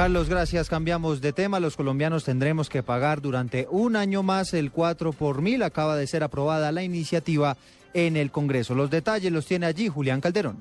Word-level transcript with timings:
Carlos, 0.00 0.30
gracias. 0.30 0.70
Cambiamos 0.70 1.20
de 1.20 1.34
tema. 1.34 1.60
Los 1.60 1.76
colombianos 1.76 2.24
tendremos 2.24 2.70
que 2.70 2.82
pagar 2.82 3.20
durante 3.20 3.66
un 3.68 3.96
año 3.96 4.22
más 4.22 4.54
el 4.54 4.70
4 4.70 5.12
por 5.12 5.42
mil. 5.42 5.62
Acaba 5.62 5.94
de 5.94 6.06
ser 6.06 6.22
aprobada 6.22 6.72
la 6.72 6.82
iniciativa 6.82 7.58
en 7.92 8.16
el 8.16 8.30
Congreso. 8.30 8.74
Los 8.74 8.88
detalles 8.88 9.30
los 9.30 9.44
tiene 9.44 9.66
allí 9.66 9.88
Julián 9.88 10.22
Calderón. 10.22 10.56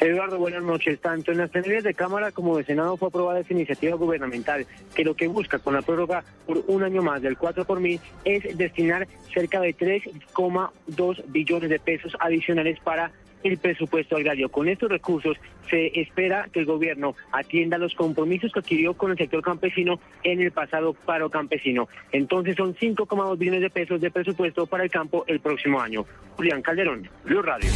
Eduardo, 0.00 0.38
buenas 0.38 0.62
noches. 0.62 0.98
Tanto 0.98 1.30
en 1.30 1.36
las 1.36 1.50
plenarias 1.50 1.84
de 1.84 1.92
Cámara 1.92 2.32
como 2.32 2.56
de 2.56 2.64
Senado 2.64 2.96
fue 2.96 3.08
aprobada 3.08 3.40
esta 3.40 3.52
iniciativa 3.52 3.96
gubernamental 3.96 4.64
que 4.94 5.04
lo 5.04 5.14
que 5.14 5.28
busca 5.28 5.58
con 5.58 5.74
la 5.74 5.82
prórroga 5.82 6.24
por 6.46 6.64
un 6.68 6.82
año 6.82 7.02
más 7.02 7.20
del 7.20 7.36
4 7.36 7.66
por 7.66 7.80
mil 7.80 8.00
es 8.24 8.56
destinar 8.56 9.06
cerca 9.34 9.60
de 9.60 9.76
3,2 9.76 11.22
billones 11.26 11.68
de 11.68 11.78
pesos 11.80 12.16
adicionales 12.18 12.80
para 12.80 13.12
el 13.42 13.58
presupuesto 13.58 14.16
agrario. 14.16 14.48
Con 14.48 14.68
estos 14.68 14.90
recursos 14.90 15.36
se 15.70 16.00
espera 16.00 16.48
que 16.52 16.60
el 16.60 16.66
gobierno 16.66 17.14
atienda 17.32 17.78
los 17.78 17.94
compromisos 17.94 18.52
que 18.52 18.60
adquirió 18.60 18.94
con 18.94 19.10
el 19.10 19.18
sector 19.18 19.42
campesino 19.42 20.00
en 20.22 20.40
el 20.40 20.52
pasado 20.52 20.94
paro 20.94 21.30
campesino. 21.30 21.88
Entonces 22.12 22.56
son 22.56 22.74
5,2 22.74 23.38
billones 23.38 23.60
de 23.60 23.70
pesos 23.70 24.00
de 24.00 24.10
presupuesto 24.10 24.66
para 24.66 24.84
el 24.84 24.90
campo 24.90 25.24
el 25.26 25.40
próximo 25.40 25.80
año. 25.80 26.04
Julián 26.36 26.62
Calderón, 26.62 27.08
Blue 27.24 27.42
Radio. 27.42 27.70